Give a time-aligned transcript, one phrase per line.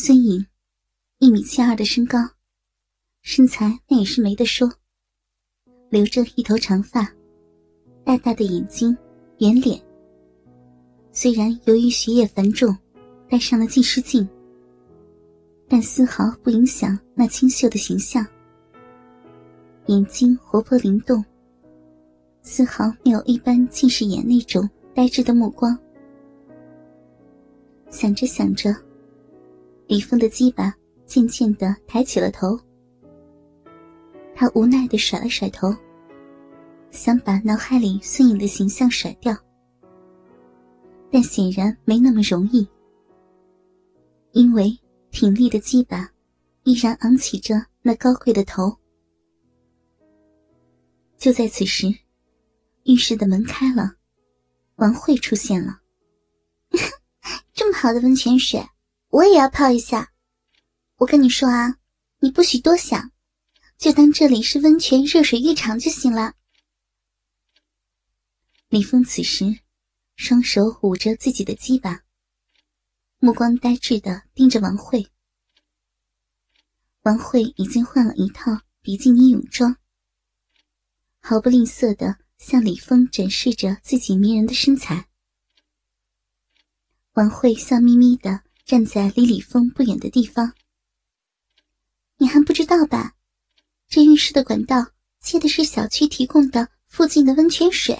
[0.00, 0.46] 孙颖，
[1.18, 2.20] 一米七二的身高，
[3.20, 4.72] 身材那也是没得说。
[5.90, 7.12] 留着一头长发，
[8.04, 8.96] 大大的眼睛，
[9.38, 9.82] 圆脸。
[11.10, 12.78] 虽然由于学业繁重，
[13.28, 14.26] 戴上了近视镜，
[15.66, 18.24] 但丝毫不影响那清秀的形象。
[19.86, 21.24] 眼睛活泼灵动，
[22.42, 25.76] 丝毫没有一般近视眼那种呆滞的目光。
[27.90, 28.72] 想着想着，
[29.88, 30.72] 李峰的鸡巴
[31.06, 32.60] 渐渐的抬起了头。
[34.36, 35.74] 他无奈的甩了甩头，
[36.90, 39.34] 想把脑海里孙颖的形象甩掉，
[41.10, 42.68] 但显然没那么容易，
[44.32, 44.78] 因为
[45.10, 46.06] 挺立的鸡巴
[46.64, 48.70] 依然昂起着那高贵的头。
[51.16, 51.86] 就在此时，
[52.84, 53.94] 浴室的门开了，
[54.76, 55.80] 王慧出现了。
[57.54, 58.62] 这么好的温泉水，
[59.18, 60.12] 我也要泡一下。
[60.98, 61.78] 我跟你说啊，
[62.20, 63.10] 你不许多想。
[63.76, 66.34] 就当这里是温泉热水浴场就行了。
[68.68, 69.58] 李峰此时
[70.14, 72.04] 双手捂着自己的鸡巴，
[73.18, 75.10] 目光呆滞的盯着王慧。
[77.02, 79.76] 王慧已经换了一套比基尼泳装，
[81.18, 85.08] 毫不吝啬的向李峰展示着自己迷人的身材。
[87.14, 90.52] 王慧笑眯眯的站在离李峰不远的地方。
[92.18, 93.14] 你还不知道吧？
[93.88, 94.88] 这浴室的管道
[95.20, 97.96] 接的是小区提供的附近的温泉水，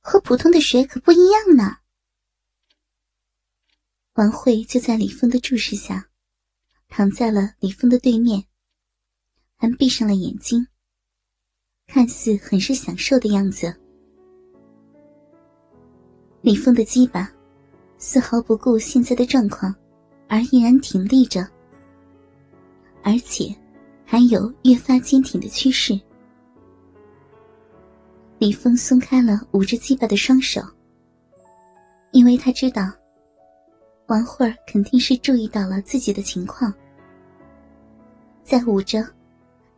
[0.00, 1.78] 和普通的水可不一样呢。
[4.16, 6.10] 王慧就在李峰的注视下，
[6.88, 8.44] 躺在了李峰的对面，
[9.56, 10.66] 还闭上了眼睛，
[11.86, 13.80] 看似很是享受的样子。
[16.42, 17.32] 李峰的鸡巴
[18.00, 19.72] 丝毫不顾现在的状况，
[20.26, 21.48] 而依然挺立着，
[23.04, 23.54] 而且。
[24.12, 25.96] 还有越发坚挺的趋势。
[28.40, 30.60] 李峰松开了捂着鸡巴的双手，
[32.10, 32.92] 因为他知道
[34.08, 36.74] 王慧儿肯定是注意到了自己的情况，
[38.42, 39.06] 再捂着，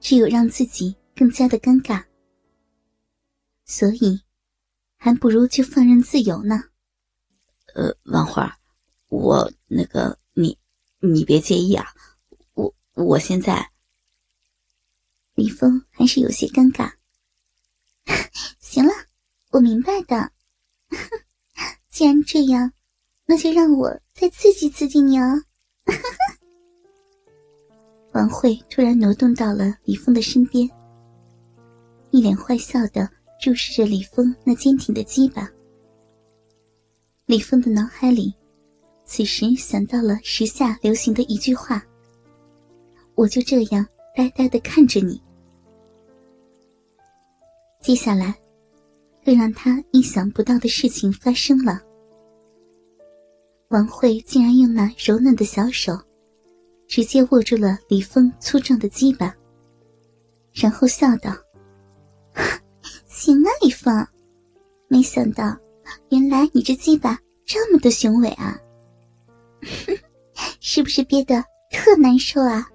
[0.00, 2.02] 只有让自己更加的尴尬，
[3.66, 4.18] 所以
[4.96, 6.64] 还不如就放任自由呢。
[7.74, 8.42] 呃，王慧，
[9.08, 10.58] 我那个你，
[11.00, 11.86] 你别介意啊，
[12.54, 13.70] 我我现在。
[15.34, 16.92] 李峰还是有些尴尬。
[18.60, 18.92] 行了，
[19.50, 20.30] 我明白的。
[21.88, 22.72] 既然这样，
[23.24, 25.42] 那就让我再刺激刺激你哦。
[28.12, 30.68] 王慧突然挪动到了李峰的身边，
[32.10, 33.10] 一脸坏笑的
[33.40, 35.50] 注视着李峰那坚挺的鸡巴。
[37.26, 38.34] 李峰的脑海里，
[39.04, 41.82] 此时想到了时下流行的一句话
[43.14, 45.18] ：“我就这样。”呆呆的看着你。
[47.80, 48.38] 接下来，
[49.24, 51.80] 更让他意想不到的事情发生了。
[53.68, 55.98] 王慧竟然用那柔嫩的小手，
[56.86, 59.34] 直接握住了李峰粗壮的鸡巴，
[60.52, 61.34] 然后笑道
[63.08, 64.06] ：“行啊，李峰，
[64.88, 65.56] 没想到
[66.12, 68.54] 原来你这鸡巴这么的雄伟啊，
[70.60, 72.68] 是不是憋得特难受啊？”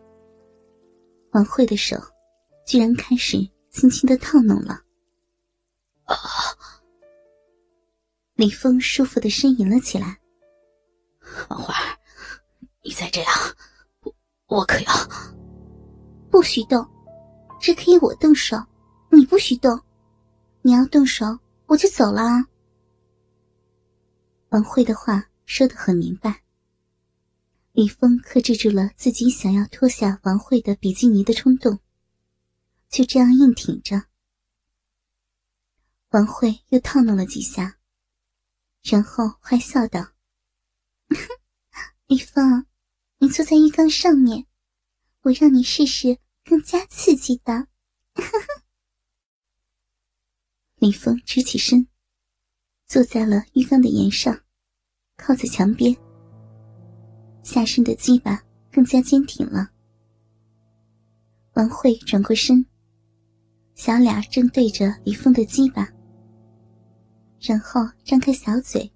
[1.34, 1.96] 王慧的手，
[2.66, 3.38] 居然开始
[3.70, 4.82] 轻轻的套弄了。
[6.06, 6.18] 啊！
[8.34, 10.18] 李峰舒服的呻吟了起来。
[11.50, 11.72] 王慧，
[12.84, 13.32] 你再这样，
[14.02, 14.16] 我
[14.48, 14.92] 我可要……
[16.32, 16.84] 不许动，
[17.62, 18.58] 只可以我动手，
[19.12, 19.80] 你不许动。
[20.64, 21.38] 你要动手，
[21.68, 22.44] 我就走了啊。
[24.50, 26.44] 王慧的话说的很明白。
[27.74, 31.80] 李峰克制住了自己想要脱下王慧的比基尼的冲动，
[32.90, 34.08] 就这样硬挺着。
[36.10, 37.78] 王慧又套弄了几下，
[38.82, 40.14] 然后坏笑道
[42.08, 42.66] ：“李峰，
[43.20, 44.48] 你坐在浴缸上面，
[45.24, 47.68] 我让你试试更加刺激的。
[50.80, 51.88] ”李峰直起身，
[52.88, 54.40] 坐在了浴缸的沿上，
[55.18, 55.94] 靠在墙边。
[57.44, 58.42] 下身的鸡巴
[58.72, 59.70] 更加坚挺了。
[61.54, 62.66] 王慧转过身，
[63.76, 65.90] 小脸正对着李峰的鸡巴，
[67.42, 68.90] 然后张开小嘴，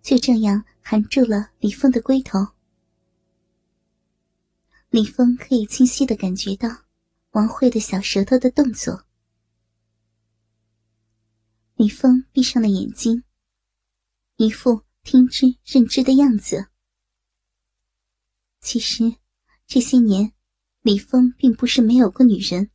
[0.00, 2.38] 就这样含住了李峰的龟头。
[4.88, 6.70] 李峰可以清晰的感觉到
[7.32, 9.07] 王慧的小舌头的动作。
[11.78, 13.22] 李峰闭上了眼睛，
[14.34, 16.70] 一副听之任之的样子。
[18.60, 19.04] 其实
[19.64, 20.32] 这些年，
[20.80, 22.72] 李峰并不是没有过女人，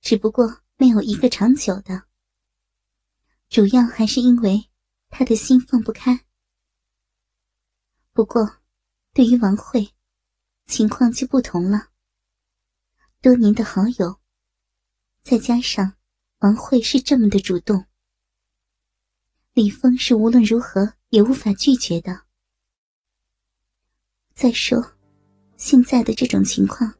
[0.00, 2.08] 只不过没有一个长久的。
[3.48, 4.68] 主要还是因为
[5.08, 6.26] 他的心放不开。
[8.12, 8.60] 不过，
[9.12, 9.94] 对于王慧，
[10.66, 11.90] 情况就不同了。
[13.20, 14.20] 多年的好友，
[15.22, 15.94] 再加上
[16.40, 17.84] 王慧是这么的主动，
[19.54, 22.20] 李峰是无论如何也无法拒绝的。
[24.34, 24.80] 再说，
[25.56, 26.94] 现在的这种情况，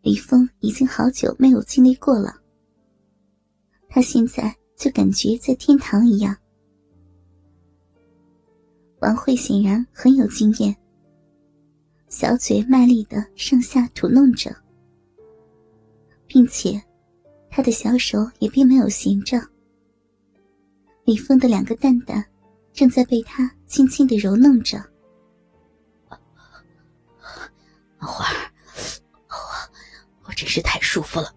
[0.00, 2.40] 李峰已经好久没有经历过了。
[3.88, 6.36] 他现在就感觉在天堂一样。
[9.00, 10.76] 王慧显然很有经验，
[12.08, 14.54] 小嘴卖力的上下吐弄着，
[16.28, 16.80] 并且
[17.56, 19.40] 他的小手也并没有闲着。
[21.04, 22.22] 李峰的两个蛋蛋
[22.74, 24.76] 正在被他轻轻的揉弄着。
[27.98, 28.52] 花儿，
[29.30, 29.36] 我
[30.24, 31.34] 我真是太舒服了，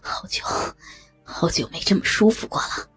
[0.00, 0.44] 好久
[1.24, 2.88] 好久没这么舒服过了。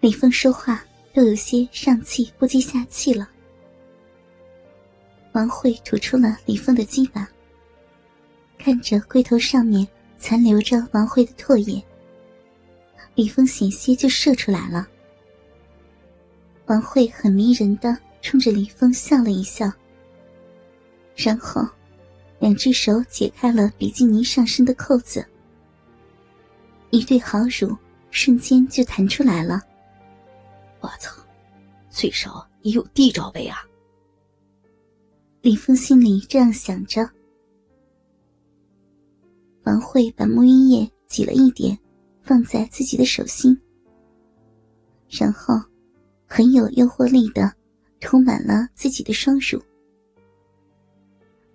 [0.00, 0.84] 李峰说话
[1.14, 3.26] 都有些上气不接下气了。
[5.32, 7.26] 王慧吐出了李峰的鸡巴，
[8.58, 9.88] 看着龟头上面
[10.22, 11.84] 残留着王慧的唾液，
[13.16, 14.86] 李峰险些就射出来了。
[16.66, 19.70] 王慧很迷人的冲着李峰笑了一笑。
[21.16, 21.68] 然后，
[22.38, 25.26] 两只手解开了比基尼上身的扣子，
[26.90, 27.76] 一对好乳
[28.12, 29.60] 瞬间就弹出来了。
[30.78, 31.12] 我操，
[31.90, 33.58] 最少也有 D 罩杯啊！
[35.40, 37.10] 李峰心里这样想着。
[39.64, 41.78] 王慧把沐浴液挤了一点，
[42.20, 43.56] 放在自己的手心，
[45.08, 45.54] 然后
[46.26, 47.52] 很有诱惑力的
[48.00, 49.62] 涂满了自己的双乳。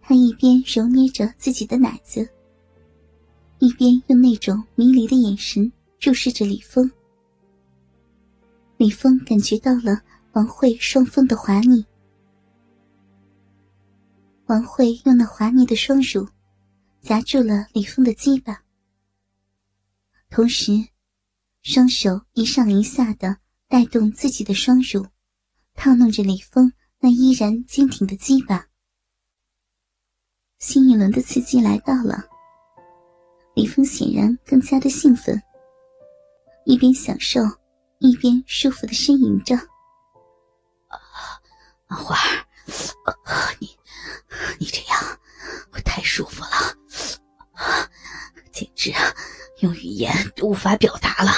[0.01, 2.27] 他一边揉捏着自己的奶子，
[3.59, 5.69] 一边用那种迷离的眼神
[5.99, 6.89] 注视着李峰。
[8.77, 9.99] 李峰感觉到了
[10.31, 11.85] 王慧双峰的滑腻，
[14.45, 16.25] 王慧用那滑腻的双乳
[17.01, 18.63] 夹住了李峰的鸡巴，
[20.29, 20.73] 同时
[21.61, 25.05] 双手一上一下的带动自己的双乳，
[25.73, 28.67] 套弄着李峰那依然坚挺的鸡巴。
[30.59, 32.25] 新一轮的刺激来到了，
[33.55, 35.41] 李峰显然更加的兴奋，
[36.65, 37.41] 一边享受，
[37.99, 39.55] 一边舒服的呻吟着
[41.87, 42.17] ：“啊，花，
[49.59, 51.31] 用语言都无法表达了。”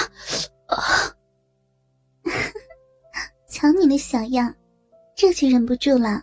[0.66, 1.14] 啊，
[3.48, 4.54] 瞧你的小样，
[5.16, 6.22] 这就忍不住了，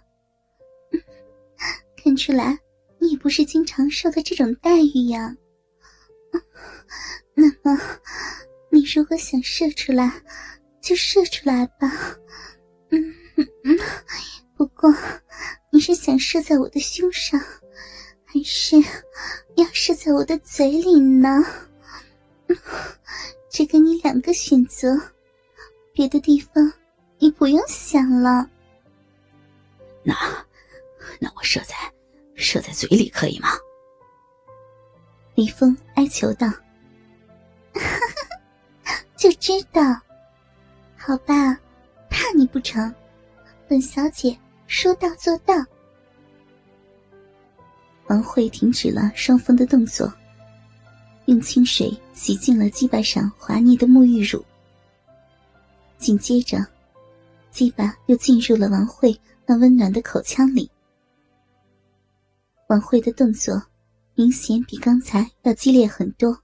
[2.02, 2.58] 看出来。
[3.00, 5.36] 你也不是经常受的这种待遇呀？
[7.36, 7.80] 那么，
[8.72, 10.12] 你如果想射出来，
[10.82, 11.92] 就射出来吧。
[12.90, 13.78] 嗯嗯，
[14.58, 14.92] 不过
[15.72, 17.40] 你是想射在我的胸上，
[18.26, 18.78] 还是
[19.56, 21.46] 要射在我的嘴里呢？
[23.50, 24.96] 只给你两个选择，
[25.94, 26.72] 别的地方
[27.20, 28.50] 你不用想了。
[30.04, 30.16] 那，
[31.20, 31.76] 那我射在。
[32.40, 33.50] 射在嘴里可以吗？
[35.34, 36.48] 李峰哀求道
[39.18, 39.82] ：“就知道，
[40.96, 41.60] 好吧，
[42.12, 42.94] 怕你不成？
[43.68, 45.56] 本小姐说到做到。”
[48.06, 50.14] 王慧停止了双方的动作，
[51.28, 54.44] 用清水洗净了鸡巴上滑腻的沐浴乳，
[55.98, 56.66] 紧接着，
[57.52, 60.70] 鸡巴又进入了王慧那温暖的口腔里。
[62.70, 63.62] 王慧的动作
[64.16, 66.44] 明显比刚才要激烈很多。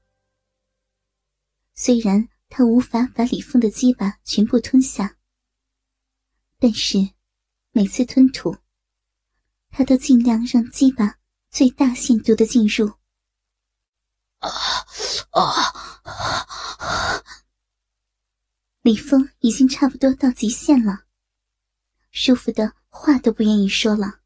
[1.75, 5.15] 虽然她无法把李峰的鸡巴全部吞下，
[6.59, 6.97] 但是
[7.71, 8.55] 每次吞吐，
[9.71, 11.17] 他都尽量让鸡巴
[11.49, 12.91] 最大限度的进入。
[14.43, 14.49] 啊
[15.31, 15.73] 啊！
[18.81, 21.05] 李峰已经差不多到极限了，
[22.11, 24.22] 舒服的话都不愿意说了。